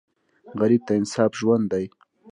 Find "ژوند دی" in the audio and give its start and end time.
1.39-1.85